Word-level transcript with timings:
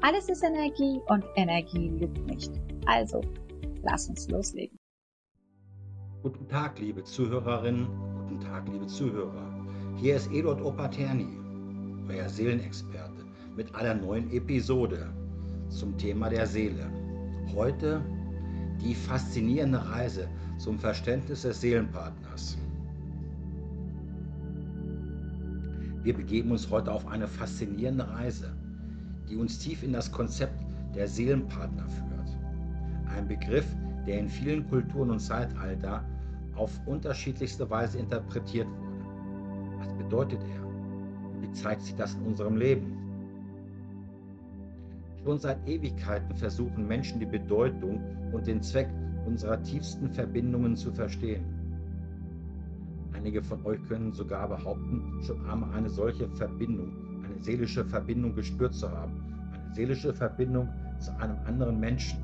Alles 0.00 0.28
ist 0.28 0.42
Energie 0.42 1.00
und 1.06 1.24
Energie 1.36 1.88
lügt 1.88 2.26
nicht. 2.26 2.52
Also, 2.86 3.20
lass 3.82 4.08
uns 4.08 4.28
loslegen. 4.28 4.78
Guten 6.22 6.46
Tag, 6.48 6.78
liebe 6.78 7.02
Zuhörerinnen, 7.04 7.86
guten 8.14 8.40
Tag, 8.40 8.68
liebe 8.68 8.86
Zuhörer. 8.86 9.66
Hier 9.96 10.16
ist 10.16 10.30
Eduard 10.32 10.62
Opaterni, 10.62 11.26
euer 12.08 12.28
Seelenexperte, 12.28 13.24
mit 13.56 13.74
einer 13.74 13.94
neuen 13.94 14.30
Episode 14.32 15.12
zum 15.68 15.96
Thema 15.98 16.28
der 16.28 16.46
Seele. 16.46 16.90
Heute 17.54 18.04
die 18.80 18.94
faszinierende 18.94 19.84
Reise 19.88 20.28
zum 20.58 20.78
Verständnis 20.78 21.42
des 21.42 21.60
Seelenpartners. 21.60 22.58
Wir 26.02 26.14
begeben 26.14 26.50
uns 26.50 26.68
heute 26.70 26.90
auf 26.90 27.06
eine 27.06 27.28
faszinierende 27.28 28.08
Reise, 28.08 28.56
die 29.32 29.38
uns 29.38 29.58
tief 29.58 29.82
in 29.82 29.94
das 29.94 30.12
Konzept 30.12 30.54
der 30.94 31.08
Seelenpartner 31.08 31.88
führt. 31.88 32.36
Ein 33.16 33.26
Begriff, 33.26 33.64
der 34.06 34.18
in 34.18 34.28
vielen 34.28 34.68
Kulturen 34.68 35.10
und 35.10 35.20
Zeitalter 35.20 36.04
auf 36.54 36.70
unterschiedlichste 36.84 37.68
Weise 37.70 37.98
interpretiert 37.98 38.68
wurde. 38.68 39.78
Was 39.78 39.94
bedeutet 39.94 40.40
er? 40.42 41.40
Wie 41.40 41.50
zeigt 41.52 41.80
sich 41.80 41.94
das 41.94 42.14
in 42.14 42.26
unserem 42.26 42.56
Leben? 42.58 42.98
Schon 45.24 45.38
seit 45.38 45.66
Ewigkeiten 45.66 46.36
versuchen 46.36 46.86
Menschen 46.86 47.18
die 47.18 47.26
Bedeutung 47.26 48.02
und 48.32 48.46
den 48.46 48.60
Zweck 48.60 48.88
unserer 49.24 49.62
tiefsten 49.62 50.10
Verbindungen 50.10 50.76
zu 50.76 50.92
verstehen. 50.92 51.44
Einige 53.14 53.42
von 53.42 53.64
euch 53.64 53.82
können 53.88 54.12
sogar 54.12 54.48
behaupten, 54.48 55.22
schon 55.22 55.46
einmal 55.46 55.72
eine 55.72 55.88
solche 55.88 56.28
Verbindung, 56.28 57.01
seelische 57.42 57.84
Verbindung 57.84 58.34
gespürt 58.34 58.74
zu 58.74 58.90
haben. 58.90 59.12
Eine 59.52 59.74
seelische 59.74 60.12
Verbindung 60.12 60.68
zu 60.98 61.10
einem 61.18 61.36
anderen 61.46 61.78
Menschen. 61.78 62.22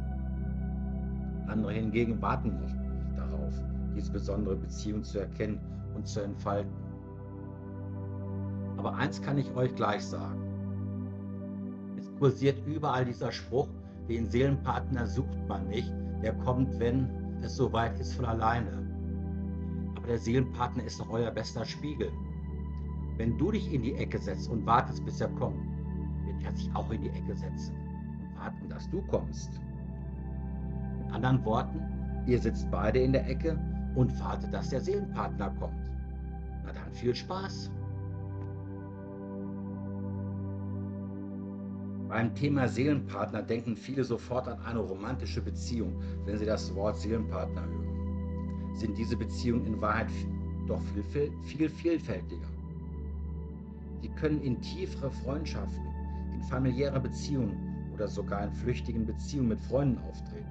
Andere 1.46 1.72
hingegen 1.72 2.20
warten 2.20 2.58
noch 2.60 3.16
darauf, 3.16 3.54
diese 3.96 4.12
besondere 4.12 4.56
Beziehung 4.56 5.02
zu 5.02 5.20
erkennen 5.20 5.58
und 5.94 6.06
zu 6.06 6.20
entfalten. 6.20 6.72
Aber 8.76 8.94
eins 8.94 9.20
kann 9.20 9.38
ich 9.38 9.50
euch 9.56 9.74
gleich 9.74 10.04
sagen. 10.04 10.40
Es 11.98 12.10
kursiert 12.18 12.64
überall 12.66 13.04
dieser 13.04 13.32
Spruch, 13.32 13.68
den 14.08 14.26
Seelenpartner 14.26 15.06
sucht 15.06 15.48
man 15.48 15.68
nicht, 15.68 15.92
der 16.22 16.32
kommt, 16.34 16.78
wenn 16.78 17.08
es 17.42 17.56
soweit 17.56 17.98
ist 17.98 18.14
von 18.14 18.24
alleine 18.24 18.88
der 20.08 20.18
Seelenpartner 20.18 20.84
ist 20.84 20.98
doch 20.98 21.10
euer 21.10 21.30
bester 21.30 21.64
Spiegel. 21.64 22.10
Wenn 23.18 23.36
du 23.36 23.50
dich 23.50 23.72
in 23.72 23.82
die 23.82 23.94
Ecke 23.94 24.18
setzt 24.18 24.48
und 24.48 24.64
wartest, 24.64 25.04
bis 25.04 25.20
er 25.20 25.28
kommt, 25.28 25.60
wird 26.24 26.42
er 26.44 26.52
sich 26.56 26.74
auch 26.74 26.90
in 26.90 27.02
die 27.02 27.10
Ecke 27.10 27.36
setzen 27.36 27.74
und 27.74 28.40
warten, 28.40 28.68
dass 28.70 28.88
du 28.90 29.02
kommst. 29.02 29.60
Mit 30.98 31.12
anderen 31.12 31.44
Worten, 31.44 31.80
ihr 32.26 32.38
sitzt 32.38 32.70
beide 32.70 33.00
in 33.00 33.12
der 33.12 33.28
Ecke 33.28 33.58
und 33.94 34.18
wartet, 34.20 34.54
dass 34.54 34.70
der 34.70 34.80
Seelenpartner 34.80 35.50
kommt. 35.58 35.90
Na 36.64 36.72
dann 36.72 36.92
viel 36.92 37.14
Spaß. 37.14 37.70
Beim 42.08 42.34
Thema 42.34 42.66
Seelenpartner 42.66 43.42
denken 43.42 43.76
viele 43.76 44.02
sofort 44.02 44.48
an 44.48 44.58
eine 44.60 44.78
romantische 44.78 45.42
Beziehung, 45.42 46.00
wenn 46.24 46.38
sie 46.38 46.46
das 46.46 46.74
Wort 46.74 46.96
Seelenpartner 46.96 47.66
hören 47.66 47.88
sind 48.78 48.96
diese 48.96 49.16
Beziehungen 49.16 49.66
in 49.66 49.80
Wahrheit 49.80 50.08
doch 50.66 50.80
viel, 51.10 51.32
viel 51.42 51.68
vielfältiger. 51.68 52.46
Sie 54.00 54.08
können 54.10 54.40
in 54.42 54.60
tiefere 54.60 55.10
Freundschaften, 55.10 55.86
in 56.34 56.42
familiäre 56.42 57.00
Beziehungen 57.00 57.90
oder 57.92 58.08
sogar 58.08 58.44
in 58.44 58.52
flüchtigen 58.52 59.04
Beziehungen 59.04 59.48
mit 59.48 59.60
Freunden 59.60 59.98
auftreten. 60.08 60.46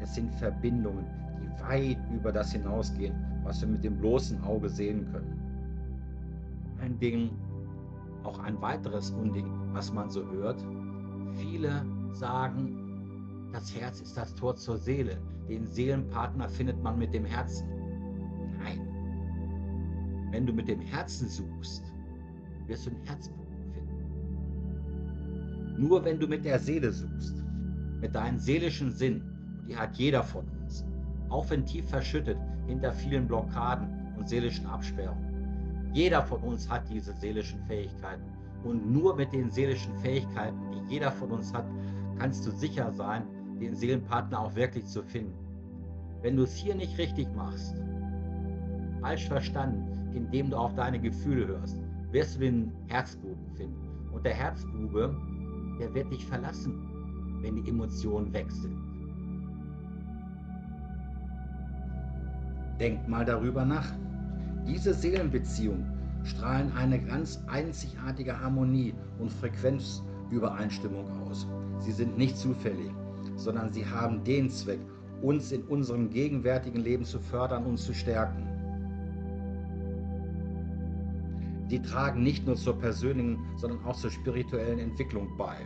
Es 0.00 0.14
sind 0.14 0.32
Verbindungen, 0.34 1.06
die 1.40 1.62
weit 1.62 1.98
über 2.12 2.32
das 2.32 2.52
hinausgehen, 2.52 3.14
was 3.44 3.60
wir 3.60 3.68
mit 3.68 3.84
dem 3.84 3.98
bloßen 3.98 4.42
Auge 4.44 4.68
sehen 4.68 5.06
können. 5.12 5.40
Ein 6.80 6.98
Ding, 6.98 7.30
auch 8.24 8.38
ein 8.38 8.60
weiteres 8.60 9.10
Unding, 9.10 9.46
was 9.72 9.92
man 9.92 10.10
so 10.10 10.26
hört. 10.30 10.62
Viele 11.34 11.84
sagen, 12.12 13.50
das 13.52 13.74
Herz 13.78 14.00
ist 14.00 14.16
das 14.16 14.34
Tor 14.34 14.56
zur 14.56 14.78
Seele. 14.78 15.18
Den 15.48 15.66
Seelenpartner 15.66 16.48
findet 16.48 16.82
man 16.82 16.98
mit 16.98 17.14
dem 17.14 17.24
Herzen. 17.24 17.68
Nein. 18.58 18.80
Wenn 20.30 20.46
du 20.46 20.52
mit 20.52 20.68
dem 20.68 20.80
Herzen 20.80 21.28
suchst, 21.28 21.92
wirst 22.68 22.86
du 22.86 22.90
einen 22.90 23.04
Herzpunkt 23.04 23.50
finden. 23.72 23.96
Nur 25.78 26.04
wenn 26.04 26.18
du 26.18 26.26
mit 26.26 26.44
der 26.44 26.58
Seele 26.58 26.92
suchst, 26.92 27.42
mit 28.00 28.14
deinem 28.14 28.38
seelischen 28.38 28.90
Sinn, 28.90 29.22
und 29.60 29.68
die 29.68 29.76
hat 29.76 29.96
jeder 29.96 30.22
von 30.22 30.46
uns, 30.62 30.84
auch 31.28 31.48
wenn 31.50 31.66
tief 31.66 31.88
verschüttet 31.88 32.38
hinter 32.66 32.92
vielen 32.92 33.26
Blockaden 33.26 33.88
und 34.16 34.28
seelischen 34.28 34.66
Absperrungen. 34.66 35.90
Jeder 35.92 36.22
von 36.22 36.40
uns 36.42 36.68
hat 36.68 36.88
diese 36.90 37.14
seelischen 37.14 37.60
Fähigkeiten. 37.62 38.22
Und 38.64 38.90
nur 38.90 39.16
mit 39.16 39.32
den 39.32 39.50
seelischen 39.50 39.96
Fähigkeiten, 39.98 40.58
die 40.72 40.94
jeder 40.94 41.12
von 41.12 41.30
uns 41.30 41.54
hat, 41.54 41.64
kannst 42.18 42.46
du 42.46 42.50
sicher 42.50 42.92
sein, 42.92 43.22
den 43.60 43.74
Seelenpartner 43.74 44.40
auch 44.40 44.54
wirklich 44.54 44.86
zu 44.86 45.02
finden. 45.02 45.34
Wenn 46.22 46.36
du 46.36 46.42
es 46.42 46.54
hier 46.54 46.74
nicht 46.74 46.98
richtig 46.98 47.28
machst, 47.34 47.74
falsch 49.00 49.26
verstanden, 49.26 50.14
indem 50.14 50.50
du 50.50 50.56
auf 50.56 50.74
deine 50.74 50.98
Gefühle 50.98 51.46
hörst, 51.46 51.78
wirst 52.12 52.36
du 52.36 52.40
den 52.40 52.72
Herzbuben 52.88 53.46
finden. 53.56 54.10
Und 54.12 54.24
der 54.24 54.34
Herzbube, 54.34 55.14
der 55.78 55.94
wird 55.94 56.10
dich 56.10 56.24
verlassen, 56.24 56.74
wenn 57.42 57.56
die 57.56 57.68
Emotionen 57.68 58.32
weg 58.32 58.50
sind. 58.50 58.76
Denk 62.80 63.08
mal 63.08 63.24
darüber 63.24 63.64
nach. 63.64 63.90
Diese 64.66 64.92
Seelenbeziehungen 64.92 65.86
strahlen 66.24 66.72
eine 66.72 67.00
ganz 67.00 67.40
einzigartige 67.46 68.38
Harmonie 68.38 68.94
und 69.18 69.30
Frequenzübereinstimmung 69.30 71.06
aus. 71.22 71.46
Sie 71.78 71.92
sind 71.92 72.18
nicht 72.18 72.36
zufällig 72.36 72.90
sondern 73.36 73.72
sie 73.72 73.84
haben 73.84 74.22
den 74.24 74.50
Zweck, 74.50 74.80
uns 75.22 75.52
in 75.52 75.62
unserem 75.64 76.10
gegenwärtigen 76.10 76.80
Leben 76.80 77.04
zu 77.04 77.18
fördern 77.18 77.64
und 77.66 77.78
zu 77.78 77.94
stärken. 77.94 78.45
Sie 81.68 81.82
tragen 81.82 82.22
nicht 82.22 82.46
nur 82.46 82.56
zur 82.56 82.78
persönlichen, 82.78 83.38
sondern 83.56 83.84
auch 83.84 83.96
zur 83.96 84.10
spirituellen 84.10 84.78
Entwicklung 84.78 85.36
bei. 85.36 85.56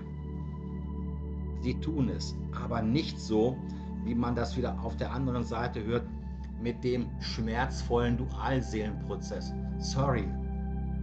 Sie 1.61 1.75
tun 1.81 2.09
es, 2.09 2.35
aber 2.53 2.81
nicht 2.81 3.19
so, 3.19 3.57
wie 4.05 4.15
man 4.15 4.35
das 4.35 4.57
wieder 4.57 4.81
auf 4.83 4.97
der 4.97 5.13
anderen 5.13 5.45
Seite 5.45 5.85
hört, 5.85 6.07
mit 6.63 6.83
dem 6.85 7.07
schmerzvollen 7.21 8.17
Dualseelenprozess. 8.17 9.53
Sorry, 9.79 10.27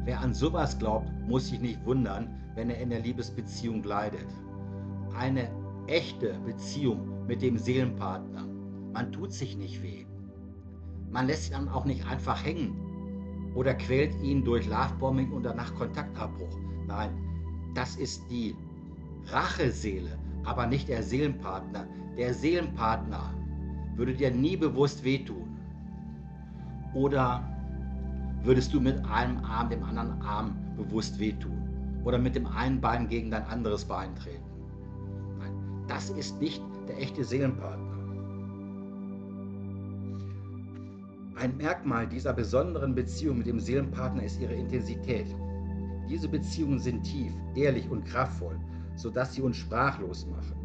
wer 0.04 0.20
an 0.20 0.34
sowas 0.34 0.78
glaubt, 0.80 1.08
muss 1.28 1.50
sich 1.50 1.60
nicht 1.60 1.84
wundern, 1.86 2.30
wenn 2.56 2.72
er 2.72 2.80
in 2.80 2.90
der 2.90 3.02
Liebesbeziehung 3.02 3.84
leidet. 3.84 4.28
Eine 5.16 5.50
echte 5.86 6.40
Beziehung 6.46 7.28
mit 7.28 7.42
dem 7.44 7.58
Seelenpartner. 7.58 8.48
Man 8.94 9.12
tut 9.12 9.32
sich 9.32 9.58
nicht 9.58 9.84
weh. 9.84 10.06
Man 11.12 11.28
lässt 11.28 11.52
ihn 11.52 11.70
auch 11.70 11.86
nicht 11.86 12.06
einfach 12.08 12.44
hängen 12.44 12.88
oder 13.58 13.74
quält 13.74 14.14
ihn 14.22 14.46
durch 14.46 14.68
Lovebombing 14.68 15.32
oder 15.32 15.52
nach 15.56 15.74
Kontaktabbruch. 15.74 16.56
Nein, 16.86 17.10
das 17.74 17.96
ist 17.96 18.22
die 18.30 18.56
Racheseele, 19.26 20.12
aber 20.46 20.68
nicht 20.68 20.88
der 20.88 21.02
Seelenpartner. 21.02 21.88
Der 22.18 22.36
Seelenpartner 22.36 23.34
würde 23.96 24.14
dir 24.14 24.30
nie 24.30 24.56
bewusst 24.56 25.04
wehtun. 25.04 25.58
Oder 26.94 27.44
würdest 28.44 28.76
du 28.76 28.80
mit 28.80 29.04
einem 29.06 29.44
Arm 29.44 29.72
dem 29.72 29.84
anderen 29.84 30.22
Arm 30.22 30.56
bewusst 30.78 31.18
wehtun? 31.18 31.58
Oder 32.04 32.20
mit 32.20 32.36
dem 32.36 32.46
einen 32.46 32.80
Bein 32.80 33.08
gegen 33.08 33.32
dein 33.32 33.46
anderes 33.46 33.84
Bein 33.84 34.16
treten? 34.16 34.46
Das 35.88 36.12
ist 36.12 36.40
nicht 36.40 36.62
der 36.88 37.00
echte 37.00 37.24
Seelenpartner. 37.24 37.87
Ein 41.40 41.56
Merkmal 41.58 42.08
dieser 42.08 42.34
besonderen 42.34 42.96
Beziehung 42.96 43.38
mit 43.38 43.46
dem 43.46 43.60
Seelenpartner 43.60 44.24
ist 44.24 44.42
ihre 44.42 44.56
Intensität. 44.56 45.28
Diese 46.10 46.28
Beziehungen 46.28 46.80
sind 46.80 47.04
tief, 47.04 47.32
ehrlich 47.54 47.88
und 47.92 48.06
kraftvoll, 48.06 48.58
sodass 48.96 49.36
sie 49.36 49.44
uns 49.44 49.58
sprachlos 49.58 50.26
machen. 50.26 50.56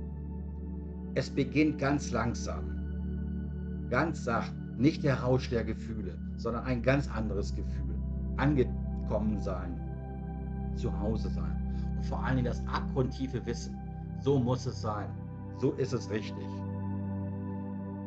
Es 1.15 1.29
beginnt 1.29 1.79
ganz 1.79 2.11
langsam, 2.11 2.65
ganz 3.91 4.25
sacht, 4.25 4.55
nicht 4.79 5.05
der 5.05 5.21
Rausch 5.21 5.51
der 5.51 5.63
Gefühle, 5.63 6.17
sondern 6.39 6.65
ein 6.65 6.83
ganz 6.83 7.07
anderes 7.11 7.55
Gefühl. 7.55 7.95
Angekommen 8.39 9.39
sein, 9.39 9.79
zu 10.75 10.99
Hause 10.99 11.29
sein 11.29 11.95
und 11.99 12.07
vor 12.07 12.25
allen 12.25 12.37
Dingen 12.37 12.49
das 12.49 12.67
abgrundtiefe 12.67 13.45
Wissen. 13.45 13.77
So 14.21 14.39
muss 14.39 14.65
es 14.65 14.81
sein. 14.81 15.11
So 15.59 15.73
ist 15.73 15.93
es 15.93 16.09
richtig. 16.09 16.49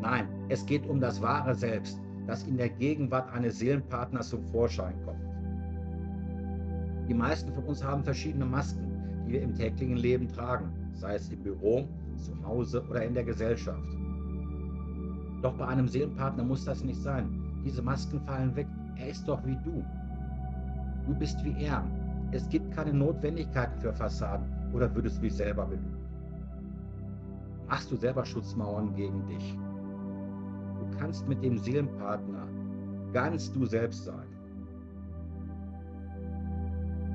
Nein, 0.02 0.28
es 0.50 0.66
geht 0.66 0.88
um 0.88 1.00
das 1.00 1.22
wahre 1.22 1.54
Selbst, 1.54 2.00
das 2.28 2.44
in 2.44 2.58
der 2.58 2.70
Gegenwart 2.70 3.32
eines 3.34 3.60
Seelenpartners 3.60 4.30
zum 4.30 4.44
Vorschein 4.46 4.96
kommt. 5.06 5.20
Die 7.08 7.14
meisten 7.14 7.54
von 7.54 7.66
uns 7.66 7.84
haben 7.84 8.04
verschiedene 8.04 8.46
Masken, 8.46 9.24
die 9.26 9.34
wir 9.34 9.42
im 9.42 9.54
täglichen 9.54 9.98
Leben 9.98 10.28
tragen, 10.28 10.72
sei 10.94 11.16
es 11.16 11.30
im 11.30 11.44
Büro, 11.44 11.88
zu 12.18 12.34
Hause 12.44 12.84
oder 12.90 13.04
in 13.04 13.14
der 13.14 13.24
Gesellschaft. 13.24 13.88
Doch 15.42 15.54
bei 15.54 15.68
einem 15.68 15.88
Seelenpartner 15.88 16.44
muss 16.44 16.66
das 16.66 16.84
nicht 16.84 17.00
sein. 17.02 17.30
Diese 17.64 17.82
Masken 17.82 18.20
fallen 18.22 18.56
weg. 18.56 18.68
Er 18.98 19.10
ist 19.10 19.28
doch 19.28 19.46
wie 19.46 19.58
du. 19.64 19.84
Du 21.06 21.14
bist 21.14 21.44
wie 21.44 21.64
er. 21.64 21.84
Es 22.32 22.50
gibt 22.50 22.72
keine 22.72 22.94
Notwendigkeit 22.94 23.70
für 23.80 23.94
Fassaden 23.94 24.48
oder 24.74 24.94
würdest 24.96 25.18
du 25.18 25.22
dich 25.22 25.36
selber 25.36 25.66
belügen? 25.66 25.98
Machst 27.68 27.92
du 27.92 27.96
selber 27.96 28.26
Schutzmauern 28.26 28.96
gegen 28.96 29.26
dich? 29.28 29.58
Du 30.92 30.98
kannst 30.98 31.28
mit 31.28 31.44
dem 31.44 31.58
Seelenpartner 31.58 32.48
ganz 33.14 33.52
du 33.52 33.66
selbst 33.66 34.06
sein. 34.06 34.28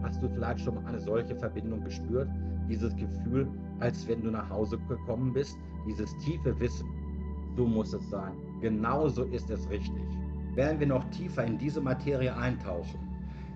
Hast 0.03 0.23
du 0.23 0.29
vielleicht 0.29 0.61
schon 0.61 0.77
mal 0.77 0.87
eine 0.87 0.99
solche 0.99 1.37
Verbindung 1.37 1.85
gespürt? 1.85 2.29
Dieses 2.69 2.95
Gefühl, 2.97 3.49
als 3.81 4.07
wenn 4.09 4.23
du 4.23 4.31
nach 4.31 4.49
Hause 4.49 4.79
gekommen 4.89 5.33
bist, 5.33 5.59
dieses 5.87 6.17
tiefe 6.19 6.59
Wissen, 6.59 6.89
so 7.57 7.67
muss 7.67 7.93
es 7.93 8.09
sein. 8.09 8.33
Genauso 8.61 9.25
ist 9.25 9.51
es 9.51 9.69
richtig. 9.69 10.05
Werden 10.55 10.81
wir 10.81 10.87
noch 10.87 11.05
tiefer 11.11 11.45
in 11.45 11.59
diese 11.59 11.81
Materie 11.81 12.35
eintauchen. 12.35 12.99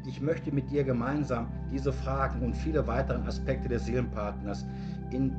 Ich 0.06 0.20
möchte 0.20 0.52
mit 0.52 0.70
dir 0.70 0.84
gemeinsam 0.84 1.48
diese 1.72 1.92
Fragen 1.92 2.42
und 2.42 2.54
viele 2.54 2.86
weitere 2.86 3.26
Aspekte 3.26 3.68
des 3.68 3.86
Seelenpartners 3.86 4.66
in 5.10 5.32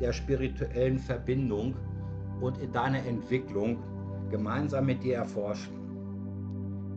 der 0.00 0.12
spirituellen 0.12 0.98
Verbindung 0.98 1.74
und 2.40 2.58
in 2.58 2.72
deiner 2.72 3.04
Entwicklung 3.04 3.78
gemeinsam 4.30 4.86
mit 4.86 5.02
dir 5.02 5.16
erforschen. 5.16 5.74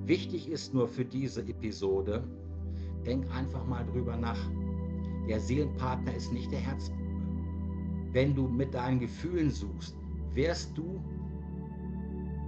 Wichtig 0.05 0.49
ist 0.49 0.73
nur 0.73 0.87
für 0.87 1.05
diese 1.05 1.41
Episode, 1.41 2.23
denk 3.05 3.25
einfach 3.35 3.65
mal 3.65 3.85
drüber 3.85 4.17
nach. 4.17 4.39
Der 5.27 5.39
Seelenpartner 5.39 6.13
ist 6.15 6.33
nicht 6.33 6.51
der 6.51 6.59
Herzbube. 6.59 6.99
Wenn 8.11 8.33
du 8.35 8.47
mit 8.47 8.73
deinen 8.73 8.99
Gefühlen 8.99 9.51
suchst, 9.51 9.95
wirst 10.33 10.75
du 10.75 10.99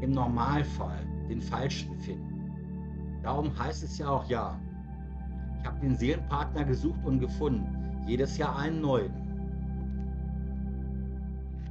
im 0.01 0.11
Normalfall 0.11 1.05
den 1.29 1.41
Falschen 1.41 1.95
finden. 1.99 2.31
Darum 3.21 3.57
heißt 3.57 3.83
es 3.83 3.99
ja 3.99 4.09
auch 4.09 4.27
ja. 4.27 4.59
Ich 5.59 5.67
habe 5.67 5.79
den 5.81 5.95
Seelenpartner 5.95 6.63
gesucht 6.63 7.05
und 7.05 7.19
gefunden. 7.19 8.03
Jedes 8.07 8.37
Jahr 8.37 8.57
einen 8.57 8.81
neuen. 8.81 9.13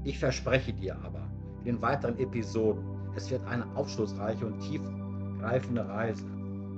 Ich 0.05 0.19
verspreche 0.19 0.73
dir 0.73 0.97
aber, 1.05 1.31
in 1.61 1.65
den 1.65 1.83
weiteren 1.83 2.19
Episoden, 2.19 2.83
es 3.15 3.31
wird 3.31 3.45
eine 3.47 3.67
aufschlussreiche 3.77 4.47
und 4.47 4.59
tiefgreifende 4.61 5.87
Reise. 5.87 6.25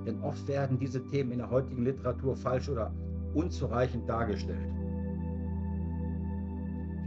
Denn 0.05 0.21
oft 0.21 0.45
werden 0.47 0.77
diese 0.77 1.05
Themen 1.07 1.31
in 1.31 1.37
der 1.37 1.49
heutigen 1.49 1.85
Literatur 1.85 2.35
falsch 2.35 2.67
oder 2.67 2.93
unzureichend 3.33 4.07
dargestellt. 4.09 4.69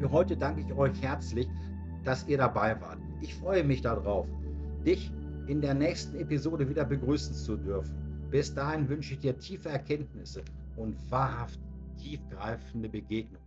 Für 0.00 0.10
heute 0.10 0.36
danke 0.36 0.62
ich 0.62 0.72
euch 0.72 1.00
herzlich, 1.02 1.48
dass 2.04 2.26
ihr 2.28 2.38
dabei 2.38 2.80
wart. 2.80 2.98
Ich 3.20 3.34
freue 3.34 3.64
mich 3.64 3.82
darauf, 3.82 4.26
dich 4.84 5.12
in 5.46 5.60
der 5.60 5.74
nächsten 5.74 6.18
Episode 6.18 6.68
wieder 6.68 6.84
begrüßen 6.84 7.34
zu 7.34 7.56
dürfen. 7.56 7.94
Bis 8.30 8.54
dahin 8.54 8.88
wünsche 8.88 9.14
ich 9.14 9.20
dir 9.20 9.38
tiefe 9.38 9.68
Erkenntnisse 9.68 10.42
und 10.76 10.96
wahrhaft 11.10 11.60
tiefgreifende 11.98 12.88
Begegnungen. 12.88 13.45